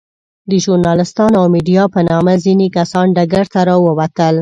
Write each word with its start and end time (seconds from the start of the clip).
د 0.49 0.51
ژورناليستانو 0.63 1.35
او 1.41 1.47
ميډيا 1.55 1.83
په 1.93 1.99
نامه 2.09 2.33
ځينې 2.43 2.67
کسان 2.77 3.07
ډګر 3.15 3.45
ته 3.53 3.59
راووتل. 3.69 4.35